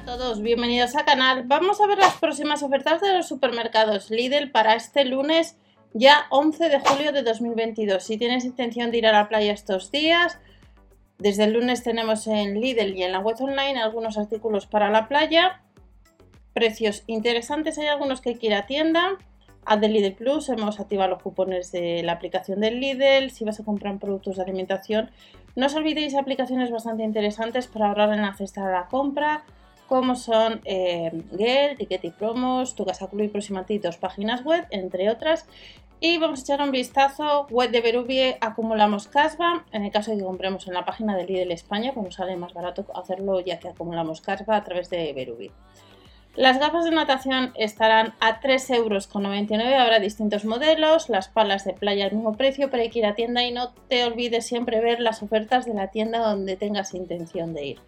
a 0.00 0.16
todos, 0.16 0.40
bienvenidos 0.40 0.96
al 0.96 1.04
canal. 1.04 1.44
Vamos 1.46 1.80
a 1.80 1.86
ver 1.86 1.98
las 1.98 2.16
próximas 2.16 2.62
ofertas 2.62 3.02
de 3.02 3.12
los 3.12 3.28
supermercados 3.28 4.10
Lidl 4.10 4.50
para 4.50 4.74
este 4.74 5.04
lunes 5.04 5.58
ya 5.92 6.26
11 6.30 6.68
de 6.70 6.80
julio 6.80 7.12
de 7.12 7.22
2022. 7.22 8.02
Si 8.02 8.16
tienes 8.16 8.44
intención 8.44 8.90
de 8.90 8.98
ir 8.98 9.06
a 9.06 9.12
la 9.12 9.28
playa 9.28 9.52
estos 9.52 9.90
días, 9.90 10.38
desde 11.18 11.44
el 11.44 11.52
lunes 11.52 11.82
tenemos 11.82 12.26
en 12.26 12.60
Lidl 12.60 12.96
y 12.96 13.02
en 13.02 13.12
la 13.12 13.18
web 13.18 13.36
online 13.40 13.78
algunos 13.78 14.16
artículos 14.16 14.66
para 14.66 14.90
la 14.90 15.06
playa. 15.06 15.60
Precios 16.54 17.02
interesantes, 17.06 17.76
hay 17.78 17.88
algunos 17.88 18.22
que 18.22 18.30
hay 18.30 18.36
que 18.36 18.46
ir 18.46 18.54
a 18.54 18.66
tienda. 18.66 19.18
A 19.66 19.76
de 19.76 19.88
Lidl 19.88 20.14
Plus 20.14 20.48
hemos 20.48 20.80
activado 20.80 21.10
los 21.10 21.22
cupones 21.22 21.72
de 21.72 22.02
la 22.02 22.12
aplicación 22.12 22.60
del 22.60 22.80
Lidl. 22.80 23.30
Si 23.30 23.44
vas 23.44 23.60
a 23.60 23.64
comprar 23.64 23.98
productos 23.98 24.36
de 24.36 24.42
alimentación, 24.44 25.10
no 25.56 25.66
os 25.66 25.74
olvidéis 25.74 26.14
aplicaciones 26.14 26.70
bastante 26.70 27.02
interesantes 27.02 27.66
para 27.66 27.88
ahorrar 27.88 28.12
en 28.14 28.22
la 28.22 28.34
cesta 28.34 28.64
de 28.64 28.72
la 28.72 28.86
compra, 28.86 29.44
como 29.90 30.14
son 30.14 30.60
eh, 30.66 31.10
Gel, 31.36 31.76
Ticket 31.76 32.04
y 32.04 32.10
Promos, 32.10 32.76
Tu 32.76 32.86
Casa 32.86 33.08
Club 33.08 33.22
y 33.22 33.28
Proximati, 33.28 33.78
dos 33.78 33.96
páginas 33.96 34.44
web, 34.44 34.64
entre 34.70 35.10
otras. 35.10 35.46
Y 35.98 36.16
vamos 36.18 36.38
a 36.38 36.42
echar 36.42 36.62
un 36.62 36.70
vistazo, 36.70 37.48
web 37.50 37.72
de 37.72 37.80
Berubie, 37.80 38.38
acumulamos 38.40 39.08
cashback, 39.08 39.64
en 39.72 39.84
el 39.84 39.90
caso 39.90 40.12
de 40.12 40.18
que 40.18 40.22
compremos 40.22 40.68
en 40.68 40.74
la 40.74 40.84
página 40.84 41.16
del 41.16 41.26
Lidl 41.26 41.50
España, 41.50 41.92
como 41.92 42.12
sale 42.12 42.36
más 42.36 42.54
barato 42.54 42.86
hacerlo 42.94 43.40
ya 43.40 43.58
que 43.58 43.66
acumulamos 43.66 44.20
cashback 44.20 44.62
a 44.62 44.64
través 44.64 44.90
de 44.90 45.12
Berubie. 45.12 45.50
Las 46.36 46.60
gafas 46.60 46.84
de 46.84 46.92
natación 46.92 47.52
estarán 47.56 48.14
a 48.20 48.40
3,99 48.40 48.76
euros, 48.76 49.08
habrá 49.80 49.98
distintos 49.98 50.44
modelos, 50.44 51.08
las 51.08 51.28
palas 51.28 51.64
de 51.64 51.72
playa 51.72 52.04
al 52.04 52.12
mismo 52.12 52.36
precio, 52.36 52.70
pero 52.70 52.84
hay 52.84 52.90
que 52.90 53.00
ir 53.00 53.06
a 53.06 53.16
tienda 53.16 53.42
y 53.42 53.50
no 53.50 53.72
te 53.88 54.04
olvides 54.04 54.46
siempre 54.46 54.80
ver 54.80 55.00
las 55.00 55.20
ofertas 55.20 55.66
de 55.66 55.74
la 55.74 55.88
tienda 55.88 56.20
donde 56.20 56.54
tengas 56.54 56.94
intención 56.94 57.54
de 57.54 57.66
ir. 57.66 57.80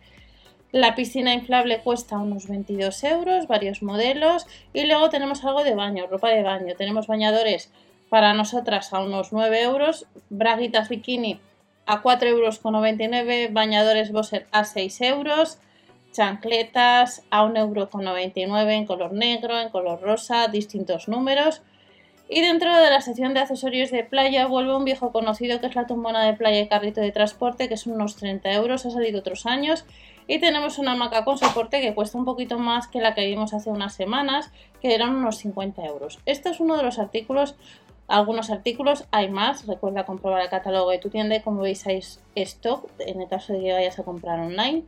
La 0.73 0.95
piscina 0.95 1.35
inflable 1.35 1.81
cuesta 1.83 2.19
unos 2.19 2.49
22 2.49 3.05
euros, 3.05 3.47
varios 3.47 3.83
modelos, 3.83 4.47
y 4.73 4.87
luego 4.87 5.11
tenemos 5.11 5.45
algo 5.45 5.63
de 5.63 5.75
baño, 5.75 6.07
ropa 6.09 6.31
de 6.31 6.43
baño. 6.43 6.75
Tenemos 6.77 7.07
bañadores 7.07 7.71
para 8.09 8.35
nosotras 8.35 8.93
a 8.93 9.01
unos 9.01 9.33
9 9.33 9.63
euros, 9.63 10.07
braguitas 10.31 10.89
bikini 10.89 11.41
a 11.87 12.03
4,99 12.03 12.27
euros, 12.27 13.53
bañadores 13.53 14.13
Bosser 14.13 14.47
a 14.51 14.65
6 14.65 15.01
euros 15.03 15.59
chancletas 16.13 17.25
a 17.31 17.45
1,99€ 17.45 18.71
en 18.71 18.87
color 18.87 19.13
negro, 19.13 19.59
en 19.59 19.71
color 19.71 20.01
rosa, 20.01 20.49
distintos 20.49 21.09
números. 21.09 21.63
Y 22.29 22.41
dentro 22.41 22.75
de 22.75 22.91
la 22.91 23.01
sección 23.01 23.35
de 23.35 23.41
accesorios 23.41 23.91
de 23.91 24.05
playa 24.05 24.47
vuelve 24.47 24.75
un 24.75 24.85
viejo 24.85 25.13
conocido 25.13 25.61
que 25.61 25.67
es 25.67 25.75
la 25.75 25.87
tumbona 25.87 26.25
de 26.25 26.35
playa 26.35 26.61
y 26.61 26.69
carrito 26.69 27.01
de 27.01 27.13
transporte, 27.13 27.69
que 27.69 27.77
son 27.77 27.95
unos 27.95 28.17
30 28.17 28.53
euros, 28.53 28.87
ha 28.87 28.91
salido 28.91 29.21
otros 29.21 29.45
años. 29.45 29.85
Y 30.27 30.39
tenemos 30.39 30.79
una 30.79 30.93
hamaca 30.93 31.25
con 31.25 31.39
soporte 31.39 31.81
que 31.81 31.95
cuesta 31.95 32.19
un 32.19 32.25
poquito 32.25 32.59
más 32.59 32.87
que 32.89 33.01
la 33.01 33.15
que 33.15 33.27
vimos 33.27 33.55
hace 33.55 33.71
unas 33.71 33.95
semanas, 33.95 34.51
que 34.81 34.95
eran 34.95 35.15
unos 35.15 35.37
50 35.39 35.85
euros. 35.85 36.21
Este 36.27 36.51
es 36.51 36.61
uno 36.61 36.77
de 36.77 36.83
los 36.83 36.99
artículos, 36.99 37.57
algunos 38.09 38.51
artículos, 38.51 39.07
hay 39.11 39.31
más, 39.31 39.67
recuerda 39.67 40.05
comprobar 40.05 40.43
el 40.43 40.49
catálogo 40.49 40.91
de 40.91 40.99
tu 40.99 41.09
tienda 41.09 41.37
y 41.37 41.41
como 41.41 41.63
veis 41.63 41.87
hay 41.87 42.03
stock 42.35 42.89
en 42.99 43.21
el 43.21 43.29
caso 43.29 43.53
de 43.53 43.61
que 43.61 43.73
vayas 43.73 43.99
a 43.99 44.05
comprar 44.05 44.41
online. 44.41 44.85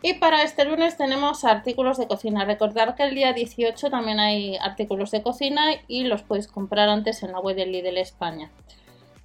Y 0.00 0.14
para 0.14 0.44
este 0.44 0.64
lunes 0.64 0.96
tenemos 0.96 1.44
artículos 1.44 1.98
de 1.98 2.06
cocina. 2.06 2.44
Recordar 2.44 2.94
que 2.94 3.02
el 3.02 3.14
día 3.16 3.32
18 3.32 3.90
también 3.90 4.20
hay 4.20 4.56
artículos 4.56 5.10
de 5.10 5.22
cocina 5.22 5.72
y 5.88 6.04
los 6.04 6.22
puedes 6.22 6.46
comprar 6.46 6.88
antes 6.88 7.22
en 7.24 7.32
la 7.32 7.40
web 7.40 7.56
de 7.56 7.66
Lidl 7.66 7.98
España. 7.98 8.50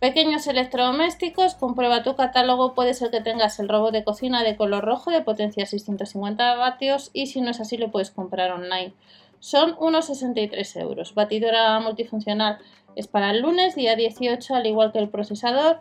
Pequeños 0.04 0.48
electrodomésticos, 0.48 1.56
comprueba 1.56 2.04
tu 2.04 2.18
catálogo, 2.18 2.74
puede 2.74 2.94
ser 2.94 3.10
que 3.10 3.22
tengas 3.22 3.58
el 3.62 3.70
robot 3.70 3.94
de 3.94 4.04
cocina 4.04 4.44
de 4.44 4.58
color 4.58 4.84
rojo 4.84 5.12
de 5.12 5.22
potencia 5.22 5.66
650 5.66 6.56
vatios 6.56 7.10
y 7.14 7.28
si 7.28 7.40
no 7.40 7.52
es 7.52 7.62
así 7.62 7.78
lo 7.78 7.90
puedes 7.90 8.12
comprar 8.12 8.52
online. 8.52 8.94
Son 9.40 9.78
unos 9.80 10.08
63 10.08 10.76
euros. 10.76 11.16
Batidora 11.16 11.80
multifuncional 11.80 12.58
es 12.98 13.08
para 13.08 13.32
el 13.32 13.44
lunes, 13.44 13.76
día 13.76 13.96
18, 13.96 14.54
al 14.54 14.66
igual 14.66 14.92
que 14.92 15.00
el 15.00 15.08
procesador. 15.08 15.80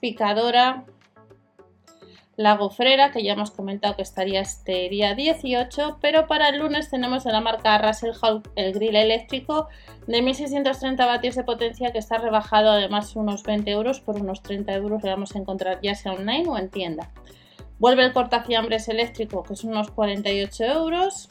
Picadora 0.00 0.84
la 2.36 2.56
gofrera, 2.56 3.12
que 3.12 3.22
ya 3.22 3.34
hemos 3.34 3.50
comentado 3.50 3.96
que 3.96 4.02
estaría 4.02 4.40
este 4.40 4.88
día 4.88 5.14
18, 5.14 5.98
pero 6.00 6.26
para 6.26 6.48
el 6.48 6.58
lunes 6.58 6.90
tenemos 6.90 7.24
de 7.24 7.32
la 7.32 7.40
marca 7.40 7.78
Russell 7.78 8.12
Hall 8.20 8.42
el 8.56 8.72
grill 8.72 8.96
eléctrico 8.96 9.68
de 10.06 10.20
1630 10.20 11.06
vatios 11.06 11.36
de 11.36 11.44
potencia 11.44 11.92
que 11.92 11.98
está 11.98 12.18
rebajado 12.18 12.70
además 12.70 13.14
unos 13.14 13.44
20 13.44 13.70
euros 13.70 14.00
por 14.00 14.16
unos 14.16 14.42
30 14.42 14.72
euros 14.74 15.02
que 15.02 15.08
vamos 15.08 15.34
a 15.34 15.38
encontrar 15.38 15.80
ya 15.82 15.94
sea 15.94 16.12
online 16.12 16.48
o 16.48 16.58
en 16.58 16.70
tienda. 16.70 17.10
Vuelve 17.78 18.04
el 18.04 18.12
cortafiambres 18.12 18.88
eléctrico 18.88 19.42
que 19.44 19.56
son 19.56 19.70
unos 19.70 19.90
48 19.90 20.64
euros. 20.64 21.28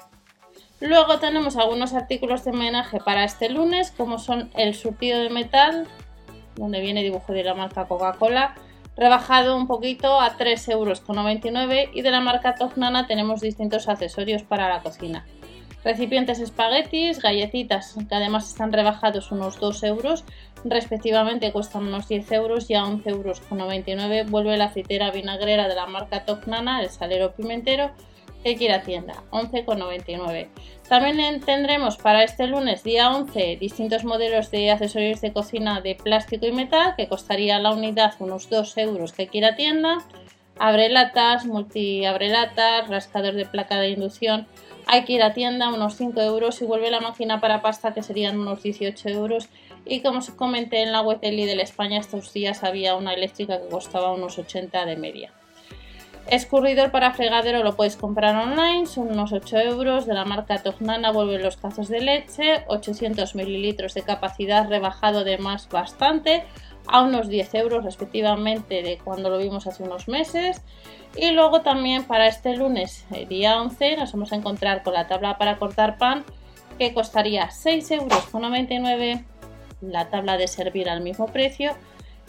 Luego 0.80 1.20
tenemos 1.20 1.56
algunos 1.58 1.94
artículos 1.94 2.44
de 2.46 2.52
homenaje 2.52 3.00
para 3.00 3.24
este 3.24 3.50
lunes 3.50 3.92
como 3.92 4.20
son 4.20 4.52
el 4.56 4.74
surtido 4.74 5.20
de 5.20 5.30
metal 5.30 5.88
donde 6.56 6.82
viene 6.82 7.04
dibujo 7.04 7.34
de 7.34 7.44
la 7.44 7.56
marca 7.56 7.88
Coca-Cola 7.88 8.56
rebajado 8.96 9.56
un 9.56 9.68
poquito 9.68 10.20
a 10.20 10.38
3,99 10.38 10.72
euros 10.72 11.02
y 11.94 12.02
de 12.02 12.12
la 12.12 12.22
marca 12.22 12.56
Tognana 12.56 13.08
tenemos 13.08 13.42
distintos 13.42 13.88
accesorios 13.88 14.44
para 14.44 14.70
la 14.70 14.82
cocina. 14.82 15.26
Recipientes 15.84 16.40
espaguetis, 16.40 17.20
galletitas 17.20 17.96
que 18.08 18.16
además 18.16 18.48
están 18.48 18.72
rebajados 18.72 19.32
unos 19.32 19.60
2 19.60 19.84
euros, 19.84 20.24
respectivamente 20.64 21.52
cuestan 21.52 21.88
unos 21.88 22.08
10 22.08 22.32
euros 22.32 22.70
y 22.70 22.76
a 22.76 22.84
11,99 22.84 23.08
euros 23.10 24.32
vuelve 24.32 24.56
la 24.56 24.66
aceitera 24.66 25.12
vinagrera 25.12 25.68
de 25.68 25.76
la 25.76 25.86
marca 25.86 26.24
Tognana, 26.24 26.82
el 26.82 26.90
salero 26.90 27.34
pimentero, 27.34 27.92
que 28.44 28.56
quiera 28.56 28.84
tienda, 28.84 29.24
11,99. 29.32 30.48
También 30.88 31.40
tendremos 31.42 31.98
para 31.98 32.24
este 32.24 32.46
lunes, 32.46 32.84
día 32.84 33.10
11, 33.12 33.58
distintos 33.58 34.04
modelos 34.04 34.52
de 34.52 34.70
accesorios 34.70 35.22
de 35.22 35.34
cocina 35.34 35.82
de 35.82 35.96
plástico 35.96 36.46
y 36.46 36.52
metal, 36.52 36.94
que 36.98 37.08
costaría 37.08 37.58
la 37.60 37.72
unidad 37.72 38.14
unos 38.20 38.50
2 38.50 38.78
euros 38.78 39.14
que 39.14 39.28
quiera 39.28 39.56
tienda. 39.56 40.00
Abrelatas, 40.60 41.46
multi 41.46 42.06
abrelatas, 42.06 42.88
rascador 42.90 43.34
de 43.34 43.46
placa 43.46 43.80
de 43.80 43.90
inducción. 43.90 44.46
Hay 44.86 45.06
que 45.06 45.14
ir 45.14 45.24
a 45.24 45.34
tienda, 45.34 45.74
unos 45.74 45.96
5 45.96 46.22
euros 46.22 46.62
y 46.62 46.66
vuelve 46.66 46.92
la 46.92 47.00
máquina 47.00 47.40
para 47.40 47.62
pasta 47.62 47.94
que 47.94 48.04
serían 48.04 48.38
unos 48.38 48.62
18 48.62 49.10
euros. 49.10 49.50
Y 49.86 50.02
como 50.02 50.20
os 50.20 50.30
comenté 50.30 50.84
en 50.84 50.92
la 50.92 51.02
web 51.02 51.20
de 51.22 51.32
Lidl 51.32 51.60
España, 51.60 52.00
estos 52.00 52.34
días 52.34 52.64
había 52.64 52.96
una 52.96 53.14
eléctrica 53.14 53.62
que 53.62 53.70
costaba 53.70 54.12
unos 54.12 54.38
80 54.38 54.86
de 54.86 54.96
media. 54.98 55.34
Escurridor 56.28 56.90
para 56.92 57.14
fregadero 57.14 57.64
lo 57.64 57.76
puedes 57.76 57.98
comprar 57.98 58.36
online, 58.36 58.86
son 58.86 59.12
unos 59.12 59.34
8 59.34 59.58
euros. 59.60 60.06
De 60.06 60.14
la 60.14 60.24
marca 60.24 60.64
Tognana 60.64 61.12
vuelven 61.12 61.44
los 61.44 61.58
cazos 61.58 61.90
de 61.90 62.00
leche, 62.00 62.64
800 62.68 63.36
mililitros 63.36 63.94
de 63.94 64.04
capacidad, 64.04 64.70
rebajado 64.70 65.26
de 65.26 65.38
más 65.38 65.68
bastante, 65.68 66.46
a 66.88 67.02
unos 67.02 67.28
10 67.28 67.54
euros 67.56 67.84
respectivamente 67.84 68.84
de 68.84 68.98
cuando 69.00 69.30
lo 69.30 69.38
vimos 69.38 69.68
hace 69.68 69.84
unos 69.84 70.08
meses. 70.08 70.62
Y 71.16 71.32
luego 71.32 71.62
también 71.62 72.06
para 72.06 72.28
este 72.28 72.56
lunes, 72.56 73.06
eh, 73.12 73.26
día 73.28 73.62
11, 73.62 73.98
nos 73.98 74.14
vamos 74.14 74.32
a 74.32 74.38
encontrar 74.38 74.82
con 74.82 74.94
la 74.94 75.08
tabla 75.08 75.38
para 75.38 75.58
cortar 75.58 75.98
pan 75.98 76.24
que 76.80 76.94
costaría 76.94 77.50
6,99 77.50 79.12
euros, 79.12 79.26
la 79.82 80.10
tabla 80.10 80.38
de 80.38 80.48
servir 80.48 80.90
al 80.90 81.02
mismo 81.02 81.28
precio. 81.28 81.76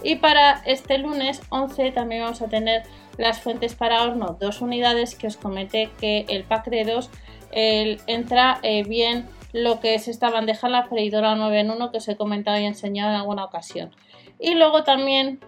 Y 0.04 0.16
para 0.16 0.62
este 0.66 0.98
lunes 0.98 1.40
11 1.48 1.90
también 1.92 2.22
vamos 2.22 2.42
a 2.42 2.48
tener 2.48 2.82
las 3.16 3.40
fuentes 3.40 3.74
para 3.74 4.02
horno, 4.02 4.36
dos 4.38 4.60
unidades 4.60 5.14
que 5.14 5.26
os 5.26 5.38
comenté 5.38 5.90
que 5.98 6.26
el 6.28 6.44
pack 6.44 6.66
de 6.66 6.84
dos 6.84 7.10
entra 7.52 8.58
eh, 8.62 8.82
bien 8.84 9.26
lo 9.52 9.80
que 9.80 9.94
es 9.94 10.08
esta 10.08 10.30
bandeja, 10.30 10.68
la 10.68 10.84
freidora 10.84 11.36
9 11.36 11.60
en 11.60 11.70
1 11.70 11.90
que 11.90 11.98
os 11.98 12.08
he 12.08 12.16
comentado 12.16 12.58
y 12.58 12.64
enseñado 12.64 13.10
en 13.10 13.16
alguna 13.16 13.44
ocasión. 13.44 13.92
Y 14.38 14.54
luego 14.54 14.82
también 14.82 15.40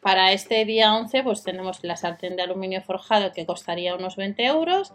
para 0.00 0.32
este 0.32 0.64
día 0.64 0.94
11 0.94 1.22
pues 1.22 1.44
tenemos 1.44 1.84
la 1.84 1.96
sartén 1.96 2.34
de 2.34 2.42
aluminio 2.42 2.82
forjado 2.82 3.32
que 3.32 3.46
costaría 3.46 3.94
unos 3.94 4.16
20 4.16 4.44
euros. 4.46 4.92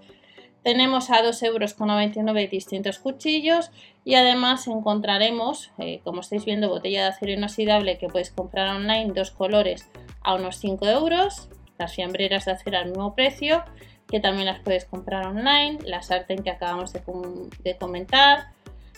Tenemos 0.68 1.10
a 1.12 1.24
2,99 1.24 2.18
euros 2.28 2.52
distintos 2.52 3.00
cuchillos 3.00 3.72
y 4.04 4.16
además 4.16 4.68
encontraremos, 4.68 5.72
eh, 5.78 6.02
como 6.04 6.20
estáis 6.20 6.44
viendo, 6.44 6.68
botella 6.68 7.04
de 7.04 7.08
acero 7.08 7.32
inoxidable 7.32 7.98
que 7.98 8.10
podéis 8.10 8.32
comprar 8.32 8.76
online, 8.76 9.14
dos 9.16 9.32
colores 9.32 9.90
a 10.24 10.36
unos 10.36 10.58
5 10.58 10.86
euros, 10.88 11.48
las 11.78 11.96
fiambreras 11.96 12.44
de 12.44 12.52
acero 12.52 12.80
al 12.80 12.88
mismo 12.88 13.16
precio, 13.16 13.64
que 14.10 14.20
también 14.20 14.48
las 14.48 14.60
puedes 14.60 14.84
comprar 14.84 15.28
online, 15.28 15.80
la 15.86 16.02
sartén 16.02 16.44
que 16.44 16.50
acabamos 16.50 16.92
de, 16.92 17.78
comentar. 17.80 18.48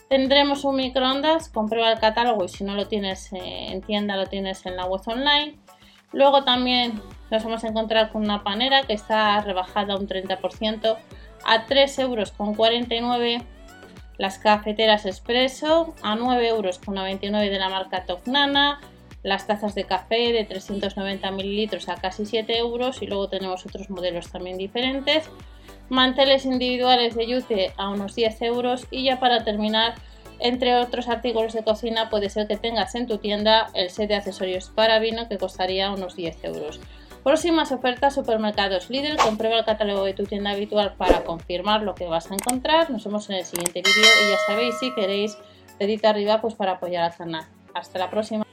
Tendremos 0.09 0.63
un 0.63 0.75
microondas, 0.77 1.49
comprueba 1.49 1.91
el 1.91 1.99
catálogo 1.99 2.45
y 2.45 2.49
si 2.49 2.63
no 2.63 2.73
lo 2.73 2.87
tienes 2.87 3.31
eh, 3.31 3.67
en 3.67 3.81
tienda 3.83 4.15
lo 4.15 4.25
tienes 4.25 4.65
en 4.65 4.75
la 4.75 4.87
web 4.87 5.01
online. 5.05 5.59
Luego 6.13 6.43
también 6.43 6.99
nos 7.29 7.43
vamos 7.43 7.63
a 7.63 7.67
encontrar 7.67 8.11
con 8.11 8.23
una 8.23 8.43
panera 8.43 8.81
que 8.87 8.93
está 8.93 9.39
rebajada 9.41 9.95
un 9.95 10.07
30% 10.07 10.97
a 11.45 11.65
3,49 11.67 13.31
euros. 13.31 13.43
Las 14.17 14.37
cafeteras 14.37 15.05
expreso 15.05 15.95
a 16.01 16.15
9,99 16.15 16.47
euros 16.49 16.81
de 16.81 17.59
la 17.59 17.69
marca 17.69 18.05
Tognana 18.05 18.79
las 19.23 19.47
tazas 19.47 19.75
de 19.75 19.83
café 19.83 20.31
de 20.31 20.45
390 20.45 21.31
mililitros 21.31 21.89
a 21.89 21.95
casi 21.95 22.25
7 22.25 22.57
euros 22.57 23.01
y 23.01 23.07
luego 23.07 23.27
tenemos 23.27 23.65
otros 23.65 23.89
modelos 23.89 24.31
también 24.31 24.57
diferentes. 24.57 25.29
manteles 25.89 26.45
individuales 26.45 27.15
de 27.15 27.25
yute 27.25 27.73
a 27.75 27.89
unos 27.89 28.13
10 28.13 28.43
euros 28.43 28.85
y 28.91 29.05
ya 29.05 29.19
para 29.19 29.43
terminar 29.43 29.95
entre 30.37 30.75
otros 30.75 31.09
artículos 31.09 31.53
de 31.53 31.63
cocina 31.63 32.11
puede 32.11 32.29
ser 32.29 32.47
que 32.47 32.57
tengas 32.57 32.93
en 32.93 33.07
tu 33.07 33.17
tienda 33.17 33.71
el 33.73 33.89
set 33.89 34.07
de 34.07 34.15
accesorios 34.15 34.69
para 34.69 34.99
vino 34.99 35.27
que 35.27 35.39
costaría 35.39 35.91
unos 35.91 36.15
10 36.15 36.43
euros. 36.43 36.79
Próximas 37.29 37.71
ofertas 37.71 38.15
supermercados 38.15 38.89
Lidl, 38.89 39.15
comprueba 39.17 39.59
el 39.59 39.63
catálogo 39.63 40.03
de 40.03 40.15
tu 40.15 40.23
tienda 40.23 40.49
habitual 40.49 40.95
para 40.97 41.23
confirmar 41.23 41.83
lo 41.83 41.93
que 41.93 42.07
vas 42.07 42.31
a 42.31 42.33
encontrar. 42.33 42.89
Nos 42.89 43.05
vemos 43.05 43.29
en 43.29 43.35
el 43.35 43.45
siguiente 43.45 43.83
vídeo 43.85 44.09
y 44.25 44.31
ya 44.31 44.37
sabéis 44.47 44.79
si 44.79 44.91
queréis 44.95 45.37
dedito 45.77 46.07
arriba 46.07 46.41
pues 46.41 46.55
para 46.55 46.71
apoyar 46.71 47.03
al 47.03 47.15
canal. 47.15 47.45
Hasta 47.75 47.99
la 47.99 48.09
próxima. 48.09 48.48